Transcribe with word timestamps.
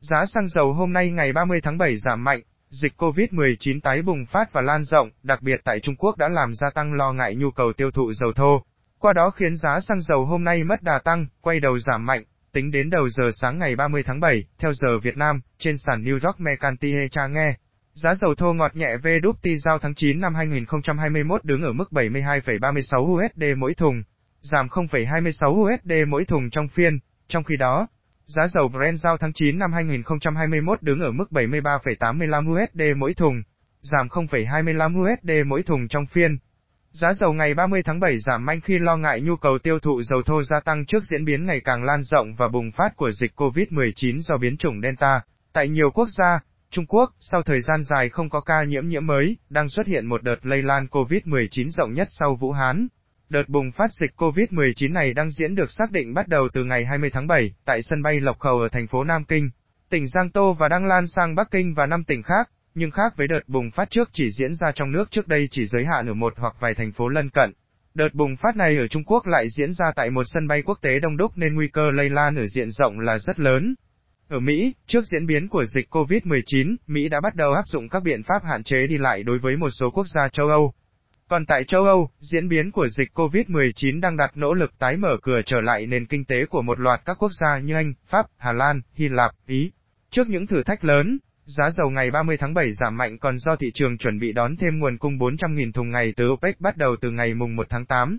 Giá 0.00 0.26
xăng 0.26 0.48
dầu 0.48 0.72
hôm 0.72 0.92
nay 0.92 1.10
ngày 1.10 1.32
30 1.32 1.60
tháng 1.60 1.78
7 1.78 1.96
giảm 1.96 2.24
mạnh, 2.24 2.42
dịch 2.70 2.92
COVID-19 2.96 3.80
tái 3.80 4.02
bùng 4.02 4.26
phát 4.26 4.52
và 4.52 4.60
lan 4.60 4.84
rộng, 4.84 5.10
đặc 5.22 5.42
biệt 5.42 5.60
tại 5.64 5.80
Trung 5.80 5.96
Quốc 5.96 6.16
đã 6.16 6.28
làm 6.28 6.54
gia 6.54 6.70
tăng 6.70 6.92
lo 6.92 7.12
ngại 7.12 7.34
nhu 7.34 7.50
cầu 7.50 7.72
tiêu 7.72 7.90
thụ 7.90 8.12
dầu 8.12 8.32
thô. 8.32 8.62
Qua 8.98 9.12
đó 9.12 9.30
khiến 9.30 9.56
giá 9.56 9.80
xăng 9.80 10.02
dầu 10.02 10.24
hôm 10.24 10.44
nay 10.44 10.64
mất 10.64 10.82
đà 10.82 10.98
tăng, 10.98 11.26
quay 11.40 11.60
đầu 11.60 11.78
giảm 11.78 12.06
mạnh, 12.06 12.24
tính 12.52 12.70
đến 12.70 12.90
đầu 12.90 13.08
giờ 13.08 13.30
sáng 13.34 13.58
ngày 13.58 13.76
30 13.76 14.02
tháng 14.02 14.20
7, 14.20 14.44
theo 14.58 14.72
giờ 14.74 14.98
Việt 14.98 15.16
Nam, 15.16 15.40
trên 15.58 15.76
sàn 15.78 16.04
New 16.04 16.18
York 16.22 16.40
Mercantile 16.40 17.08
tra 17.08 17.26
nghe. 17.26 17.54
Giá 17.94 18.14
dầu 18.14 18.34
thô 18.34 18.52
ngọt 18.52 18.76
nhẹ 18.76 18.96
VWT 18.96 19.56
giao 19.64 19.78
tháng 19.78 19.94
9 19.94 20.20
năm 20.20 20.34
2021 20.34 21.44
đứng 21.44 21.62
ở 21.62 21.72
mức 21.72 21.88
72,36 21.90 23.26
USD 23.26 23.42
mỗi 23.58 23.74
thùng, 23.74 24.02
giảm 24.42 24.66
0,26 24.66 25.74
USD 25.74 25.92
mỗi 26.08 26.24
thùng 26.24 26.50
trong 26.50 26.68
phiên, 26.68 26.98
trong 27.28 27.44
khi 27.44 27.56
đó, 27.56 27.86
giá 28.28 28.48
dầu 28.48 28.68
Brent 28.68 28.98
giao 28.98 29.16
tháng 29.16 29.32
9 29.32 29.58
năm 29.58 29.72
2021 29.72 30.82
đứng 30.82 31.00
ở 31.00 31.12
mức 31.12 31.24
73,85 31.30 32.52
USD 32.52 32.96
mỗi 32.96 33.14
thùng, 33.14 33.42
giảm 33.82 34.08
0,25 34.08 35.02
USD 35.02 35.30
mỗi 35.46 35.62
thùng 35.62 35.88
trong 35.88 36.06
phiên. 36.06 36.38
Giá 36.92 37.14
dầu 37.14 37.32
ngày 37.32 37.54
30 37.54 37.82
tháng 37.82 38.00
7 38.00 38.18
giảm 38.18 38.44
mạnh 38.44 38.60
khi 38.60 38.78
lo 38.78 38.96
ngại 38.96 39.20
nhu 39.20 39.36
cầu 39.36 39.58
tiêu 39.58 39.78
thụ 39.78 40.02
dầu 40.02 40.22
thô 40.22 40.42
gia 40.42 40.60
tăng 40.60 40.86
trước 40.86 41.04
diễn 41.04 41.24
biến 41.24 41.46
ngày 41.46 41.60
càng 41.60 41.84
lan 41.84 42.02
rộng 42.02 42.34
và 42.34 42.48
bùng 42.48 42.70
phát 42.72 42.96
của 42.96 43.12
dịch 43.12 43.32
COVID-19 43.36 44.20
do 44.20 44.36
biến 44.36 44.56
chủng 44.56 44.80
Delta. 44.82 45.20
Tại 45.52 45.68
nhiều 45.68 45.90
quốc 45.90 46.08
gia, 46.18 46.40
Trung 46.70 46.86
Quốc, 46.86 47.14
sau 47.20 47.42
thời 47.42 47.60
gian 47.60 47.84
dài 47.84 48.08
không 48.08 48.30
có 48.30 48.40
ca 48.40 48.64
nhiễm 48.64 48.88
nhiễm 48.88 49.06
mới, 49.06 49.36
đang 49.50 49.68
xuất 49.68 49.86
hiện 49.86 50.06
một 50.06 50.22
đợt 50.22 50.46
lây 50.46 50.62
lan 50.62 50.86
COVID-19 50.90 51.70
rộng 51.70 51.92
nhất 51.92 52.08
sau 52.10 52.34
Vũ 52.34 52.52
Hán. 52.52 52.88
Đợt 53.30 53.48
bùng 53.48 53.72
phát 53.72 53.90
dịch 54.00 54.10
COVID-19 54.16 54.92
này 54.92 55.14
đang 55.14 55.30
diễn 55.30 55.54
được 55.54 55.70
xác 55.70 55.90
định 55.90 56.14
bắt 56.14 56.28
đầu 56.28 56.48
từ 56.52 56.64
ngày 56.64 56.84
20 56.84 57.10
tháng 57.10 57.26
7, 57.26 57.54
tại 57.64 57.82
sân 57.82 58.02
bay 58.02 58.20
Lộc 58.20 58.38
Khẩu 58.38 58.58
ở 58.58 58.68
thành 58.68 58.86
phố 58.86 59.04
Nam 59.04 59.24
Kinh, 59.24 59.50
tỉnh 59.90 60.08
Giang 60.08 60.30
Tô 60.30 60.52
và 60.52 60.68
đang 60.68 60.86
lan 60.86 61.06
sang 61.08 61.34
Bắc 61.34 61.50
Kinh 61.50 61.74
và 61.74 61.86
năm 61.86 62.04
tỉnh 62.04 62.22
khác, 62.22 62.50
nhưng 62.74 62.90
khác 62.90 63.16
với 63.16 63.28
đợt 63.28 63.40
bùng 63.46 63.70
phát 63.70 63.90
trước 63.90 64.08
chỉ 64.12 64.30
diễn 64.32 64.54
ra 64.54 64.72
trong 64.72 64.92
nước 64.92 65.10
trước 65.10 65.28
đây 65.28 65.48
chỉ 65.50 65.66
giới 65.66 65.84
hạn 65.84 66.06
ở 66.06 66.14
một 66.14 66.34
hoặc 66.36 66.54
vài 66.60 66.74
thành 66.74 66.92
phố 66.92 67.08
lân 67.08 67.30
cận. 67.30 67.52
Đợt 67.94 68.14
bùng 68.14 68.36
phát 68.36 68.56
này 68.56 68.76
ở 68.76 68.88
Trung 68.88 69.04
Quốc 69.04 69.26
lại 69.26 69.48
diễn 69.50 69.72
ra 69.72 69.92
tại 69.96 70.10
một 70.10 70.24
sân 70.26 70.48
bay 70.48 70.62
quốc 70.62 70.78
tế 70.82 71.00
đông 71.00 71.16
đúc 71.16 71.32
nên 71.36 71.54
nguy 71.54 71.68
cơ 71.68 71.90
lây 71.90 72.10
lan 72.10 72.36
ở 72.36 72.46
diện 72.46 72.70
rộng 72.70 73.00
là 73.00 73.18
rất 73.18 73.40
lớn. 73.40 73.74
Ở 74.28 74.40
Mỹ, 74.40 74.74
trước 74.86 75.04
diễn 75.06 75.26
biến 75.26 75.48
của 75.48 75.64
dịch 75.64 75.94
COVID-19, 75.94 76.76
Mỹ 76.86 77.08
đã 77.08 77.20
bắt 77.20 77.34
đầu 77.34 77.52
áp 77.52 77.68
dụng 77.68 77.88
các 77.88 78.02
biện 78.02 78.22
pháp 78.22 78.44
hạn 78.44 78.62
chế 78.62 78.86
đi 78.86 78.98
lại 78.98 79.22
đối 79.22 79.38
với 79.38 79.56
một 79.56 79.70
số 79.70 79.90
quốc 79.90 80.06
gia 80.14 80.28
châu 80.28 80.48
Âu. 80.48 80.72
Còn 81.28 81.46
tại 81.46 81.64
châu 81.64 81.84
Âu, 81.84 82.10
diễn 82.20 82.48
biến 82.48 82.70
của 82.70 82.88
dịch 82.88 83.08
COVID-19 83.14 84.00
đang 84.00 84.16
đặt 84.16 84.36
nỗ 84.36 84.54
lực 84.54 84.78
tái 84.78 84.96
mở 84.96 85.16
cửa 85.22 85.40
trở 85.46 85.60
lại 85.60 85.86
nền 85.86 86.06
kinh 86.06 86.24
tế 86.24 86.46
của 86.46 86.62
một 86.62 86.80
loạt 86.80 87.00
các 87.04 87.16
quốc 87.18 87.32
gia 87.40 87.58
như 87.58 87.74
Anh, 87.74 87.94
Pháp, 88.06 88.26
Hà 88.36 88.52
Lan, 88.52 88.80
Hy 88.94 89.08
Lạp, 89.08 89.30
Ý. 89.46 89.72
Trước 90.10 90.28
những 90.28 90.46
thử 90.46 90.62
thách 90.62 90.84
lớn, 90.84 91.18
giá 91.44 91.70
dầu 91.70 91.90
ngày 91.90 92.10
30 92.10 92.36
tháng 92.36 92.54
7 92.54 92.72
giảm 92.72 92.96
mạnh 92.96 93.18
còn 93.18 93.38
do 93.38 93.56
thị 93.56 93.70
trường 93.74 93.98
chuẩn 93.98 94.18
bị 94.18 94.32
đón 94.32 94.56
thêm 94.56 94.78
nguồn 94.78 94.98
cung 94.98 95.18
400.000 95.18 95.72
thùng 95.72 95.90
ngày 95.90 96.12
từ 96.16 96.30
OPEC 96.30 96.60
bắt 96.60 96.76
đầu 96.76 96.96
từ 97.00 97.10
ngày 97.10 97.34
mùng 97.34 97.56
1 97.56 97.66
tháng 97.70 97.86
8. 97.86 98.18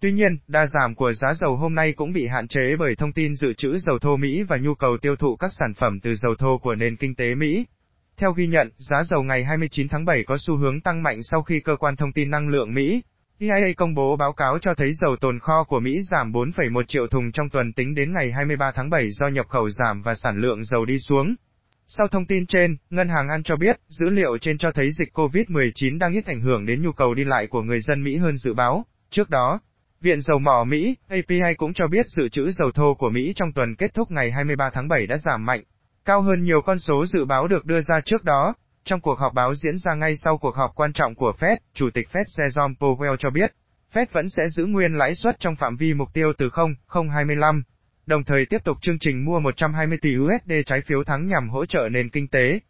Tuy 0.00 0.12
nhiên, 0.12 0.38
đa 0.48 0.66
giảm 0.66 0.94
của 0.94 1.12
giá 1.12 1.34
dầu 1.34 1.56
hôm 1.56 1.74
nay 1.74 1.92
cũng 1.92 2.12
bị 2.12 2.26
hạn 2.26 2.48
chế 2.48 2.76
bởi 2.76 2.96
thông 2.96 3.12
tin 3.12 3.36
dự 3.36 3.52
trữ 3.52 3.78
dầu 3.78 3.98
thô 3.98 4.16
Mỹ 4.16 4.42
và 4.42 4.56
nhu 4.56 4.74
cầu 4.74 4.96
tiêu 4.98 5.16
thụ 5.16 5.36
các 5.36 5.52
sản 5.52 5.74
phẩm 5.74 6.00
từ 6.00 6.16
dầu 6.16 6.34
thô 6.34 6.58
của 6.58 6.74
nền 6.74 6.96
kinh 6.96 7.14
tế 7.14 7.34
Mỹ. 7.34 7.66
Theo 8.16 8.32
ghi 8.32 8.46
nhận, 8.46 8.70
giá 8.78 9.04
dầu 9.04 9.22
ngày 9.22 9.44
29 9.44 9.88
tháng 9.88 10.04
7 10.04 10.24
có 10.24 10.38
xu 10.40 10.56
hướng 10.56 10.80
tăng 10.80 11.02
mạnh 11.02 11.22
sau 11.22 11.42
khi 11.42 11.60
cơ 11.60 11.76
quan 11.76 11.96
thông 11.96 12.12
tin 12.12 12.30
năng 12.30 12.48
lượng 12.48 12.74
Mỹ, 12.74 13.02
EIA 13.38 13.72
công 13.76 13.94
bố 13.94 14.16
báo 14.16 14.32
cáo 14.32 14.58
cho 14.58 14.74
thấy 14.74 14.92
dầu 14.92 15.16
tồn 15.16 15.38
kho 15.38 15.64
của 15.64 15.80
Mỹ 15.80 16.00
giảm 16.10 16.32
4,1 16.32 16.82
triệu 16.88 17.06
thùng 17.06 17.32
trong 17.32 17.50
tuần 17.50 17.72
tính 17.72 17.94
đến 17.94 18.12
ngày 18.12 18.32
23 18.32 18.70
tháng 18.70 18.90
7 18.90 19.10
do 19.10 19.28
nhập 19.28 19.48
khẩu 19.48 19.70
giảm 19.70 20.02
và 20.02 20.14
sản 20.14 20.40
lượng 20.40 20.64
dầu 20.64 20.84
đi 20.84 20.98
xuống. 20.98 21.34
Sau 21.86 22.06
thông 22.08 22.26
tin 22.26 22.46
trên, 22.46 22.76
Ngân 22.90 23.08
hàng 23.08 23.28
An 23.28 23.42
cho 23.42 23.56
biết, 23.56 23.80
dữ 23.88 24.08
liệu 24.08 24.38
trên 24.38 24.58
cho 24.58 24.72
thấy 24.72 24.90
dịch 24.92 25.12
COVID-19 25.12 25.98
đang 25.98 26.12
ít 26.12 26.26
ảnh 26.26 26.40
hưởng 26.40 26.66
đến 26.66 26.82
nhu 26.82 26.92
cầu 26.92 27.14
đi 27.14 27.24
lại 27.24 27.46
của 27.46 27.62
người 27.62 27.80
dân 27.80 28.04
Mỹ 28.04 28.16
hơn 28.16 28.38
dự 28.38 28.54
báo. 28.54 28.84
Trước 29.10 29.30
đó, 29.30 29.60
Viện 30.00 30.22
Dầu 30.22 30.38
mỏ 30.38 30.64
Mỹ, 30.64 30.96
API 31.08 31.54
cũng 31.56 31.74
cho 31.74 31.86
biết 31.86 32.06
dự 32.08 32.28
trữ 32.28 32.52
dầu 32.52 32.70
thô 32.70 32.94
của 32.94 33.10
Mỹ 33.10 33.32
trong 33.36 33.52
tuần 33.52 33.76
kết 33.76 33.94
thúc 33.94 34.10
ngày 34.10 34.30
23 34.30 34.70
tháng 34.70 34.88
7 34.88 35.06
đã 35.06 35.16
giảm 35.18 35.46
mạnh, 35.46 35.62
cao 36.04 36.22
hơn 36.22 36.44
nhiều 36.44 36.60
con 36.62 36.78
số 36.78 37.06
dự 37.06 37.24
báo 37.24 37.48
được 37.48 37.64
đưa 37.64 37.80
ra 37.80 38.00
trước 38.04 38.24
đó. 38.24 38.54
Trong 38.84 39.00
cuộc 39.00 39.18
họp 39.18 39.34
báo 39.34 39.54
diễn 39.54 39.78
ra 39.78 39.94
ngay 39.94 40.16
sau 40.16 40.38
cuộc 40.38 40.56
họp 40.56 40.74
quan 40.74 40.92
trọng 40.92 41.14
của 41.14 41.32
Fed, 41.40 41.56
Chủ 41.74 41.90
tịch 41.94 42.08
Fed 42.12 42.24
Jerome 42.38 42.74
Powell 42.74 43.16
cho 43.16 43.30
biết, 43.30 43.54
Fed 43.92 44.06
vẫn 44.12 44.28
sẽ 44.30 44.42
giữ 44.48 44.66
nguyên 44.66 44.94
lãi 44.94 45.14
suất 45.14 45.40
trong 45.40 45.56
phạm 45.56 45.76
vi 45.76 45.94
mục 45.94 46.08
tiêu 46.14 46.32
từ 46.38 46.50
0,025, 46.50 47.62
đồng 48.06 48.24
thời 48.24 48.46
tiếp 48.46 48.64
tục 48.64 48.78
chương 48.82 48.98
trình 48.98 49.24
mua 49.24 49.38
120 49.40 49.98
tỷ 50.02 50.16
USD 50.16 50.52
trái 50.66 50.80
phiếu 50.86 51.04
thắng 51.04 51.26
nhằm 51.26 51.48
hỗ 51.50 51.66
trợ 51.66 51.88
nền 51.88 52.10
kinh 52.10 52.28
tế. 52.28 52.60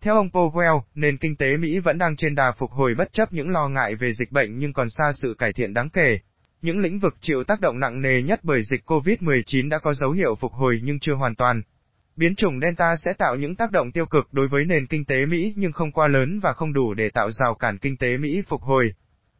Theo 0.00 0.14
ông 0.14 0.28
Powell, 0.28 0.80
nền 0.94 1.16
kinh 1.16 1.36
tế 1.36 1.56
Mỹ 1.56 1.78
vẫn 1.78 1.98
đang 1.98 2.16
trên 2.16 2.34
đà 2.34 2.52
phục 2.52 2.70
hồi 2.70 2.94
bất 2.94 3.12
chấp 3.12 3.32
những 3.32 3.50
lo 3.50 3.68
ngại 3.68 3.94
về 3.94 4.12
dịch 4.12 4.32
bệnh 4.32 4.58
nhưng 4.58 4.72
còn 4.72 4.90
xa 4.90 5.12
sự 5.22 5.34
cải 5.38 5.52
thiện 5.52 5.74
đáng 5.74 5.90
kể. 5.90 6.18
Những 6.62 6.78
lĩnh 6.78 6.98
vực 6.98 7.16
chịu 7.20 7.44
tác 7.44 7.60
động 7.60 7.80
nặng 7.80 8.00
nề 8.00 8.22
nhất 8.22 8.40
bởi 8.42 8.62
dịch 8.62 8.90
COVID-19 8.90 9.68
đã 9.68 9.78
có 9.78 9.94
dấu 9.94 10.10
hiệu 10.10 10.34
phục 10.34 10.52
hồi 10.52 10.80
nhưng 10.84 11.00
chưa 11.00 11.14
hoàn 11.14 11.34
toàn. 11.34 11.62
Biến 12.16 12.34
chủng 12.36 12.60
Delta 12.60 12.96
sẽ 12.96 13.12
tạo 13.18 13.36
những 13.36 13.54
tác 13.54 13.72
động 13.72 13.92
tiêu 13.92 14.06
cực 14.06 14.32
đối 14.32 14.48
với 14.48 14.64
nền 14.64 14.86
kinh 14.86 15.04
tế 15.04 15.26
Mỹ 15.26 15.54
nhưng 15.56 15.72
không 15.72 15.92
quá 15.92 16.08
lớn 16.08 16.40
và 16.40 16.52
không 16.52 16.72
đủ 16.72 16.94
để 16.94 17.10
tạo 17.10 17.30
rào 17.30 17.54
cản 17.54 17.78
kinh 17.78 17.96
tế 17.96 18.16
Mỹ 18.16 18.42
phục 18.48 18.62
hồi. 18.62 18.94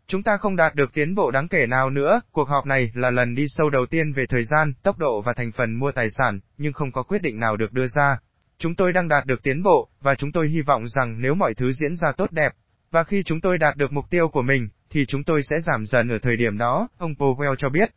Chúng 0.06 0.22
ta 0.22 0.36
không 0.36 0.56
đạt 0.56 0.74
được 0.74 0.92
tiến 0.92 1.14
bộ 1.14 1.30
đáng 1.30 1.48
kể 1.48 1.66
nào 1.66 1.90
nữa, 1.90 2.20
cuộc 2.32 2.48
họp 2.48 2.66
này 2.66 2.90
là 2.94 3.10
lần 3.10 3.34
đi 3.34 3.44
sâu 3.48 3.70
đầu 3.70 3.86
tiên 3.86 4.12
về 4.12 4.26
thời 4.26 4.44
gian, 4.44 4.72
tốc 4.82 4.98
độ 4.98 5.22
và 5.22 5.32
thành 5.32 5.52
phần 5.52 5.74
mua 5.74 5.92
tài 5.92 6.10
sản, 6.10 6.40
nhưng 6.58 6.72
không 6.72 6.92
có 6.92 7.02
quyết 7.02 7.22
định 7.22 7.40
nào 7.40 7.56
được 7.56 7.72
đưa 7.72 7.86
ra. 7.86 8.18
Chúng 8.58 8.74
tôi 8.74 8.92
đang 8.92 9.08
đạt 9.08 9.26
được 9.26 9.42
tiến 9.42 9.62
bộ, 9.62 9.88
và 10.00 10.14
chúng 10.14 10.32
tôi 10.32 10.48
hy 10.48 10.60
vọng 10.60 10.88
rằng 10.88 11.20
nếu 11.20 11.34
mọi 11.34 11.54
thứ 11.54 11.72
diễn 11.72 11.96
ra 11.96 12.12
tốt 12.12 12.32
đẹp, 12.32 12.52
và 12.90 13.04
khi 13.04 13.22
chúng 13.22 13.40
tôi 13.40 13.58
đạt 13.58 13.76
được 13.76 13.92
mục 13.92 14.10
tiêu 14.10 14.28
của 14.28 14.42
mình, 14.42 14.68
thì 14.90 15.06
chúng 15.06 15.24
tôi 15.24 15.42
sẽ 15.42 15.60
giảm 15.60 15.86
dần 15.86 16.08
ở 16.08 16.18
thời 16.18 16.36
điểm 16.36 16.58
đó, 16.58 16.88
ông 16.98 17.12
Powell 17.12 17.54
cho 17.54 17.68
biết. 17.68 17.90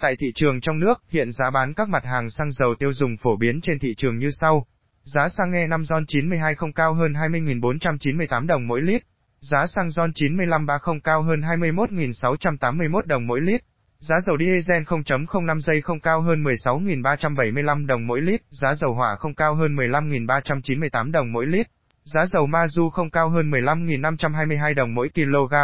Tại 0.00 0.16
thị 0.16 0.32
trường 0.34 0.60
trong 0.60 0.80
nước, 0.80 1.02
hiện 1.08 1.32
giá 1.32 1.50
bán 1.50 1.74
các 1.74 1.88
mặt 1.88 2.04
hàng 2.04 2.30
xăng 2.30 2.52
dầu 2.52 2.74
tiêu 2.74 2.92
dùng 2.92 3.16
phổ 3.16 3.36
biến 3.36 3.60
trên 3.60 3.78
thị 3.78 3.94
trường 3.94 4.18
như 4.18 4.30
sau. 4.30 4.66
Giá 5.04 5.28
xăng 5.28 5.52
E5 5.52 5.84
RON 5.84 6.04
92 6.08 6.54
không 6.54 6.72
cao 6.72 6.94
hơn 6.94 7.12
20.498 7.12 8.46
đồng 8.46 8.66
mỗi 8.66 8.82
lít. 8.82 9.02
Giá 9.40 9.66
xăng 9.66 9.90
RON 9.90 10.12
9530 10.14 11.00
cao 11.04 11.22
hơn 11.22 11.40
21.681 11.40 13.00
đồng 13.06 13.26
mỗi 13.26 13.40
lít. 13.40 13.60
Giá 13.98 14.16
dầu 14.26 14.36
diesel 14.38 14.82
0.05 14.82 15.60
giây 15.60 15.80
không 15.80 16.00
cao 16.00 16.20
hơn 16.20 16.44
16.375 16.44 17.86
đồng 17.86 18.06
mỗi 18.06 18.20
lít. 18.20 18.40
Giá 18.50 18.74
dầu 18.74 18.94
hỏa 18.94 19.16
không 19.16 19.34
cao 19.34 19.54
hơn 19.54 19.76
15.398 19.76 21.10
đồng 21.10 21.32
mỗi 21.32 21.46
lít. 21.46 21.66
Giá 22.04 22.26
dầu 22.26 22.46
ma 22.46 22.68
du 22.68 22.90
không 22.90 23.10
cao 23.10 23.28
hơn 23.28 23.50
15.522 23.50 24.74
đồng 24.74 24.94
mỗi 24.94 25.08
kg. 25.14 25.54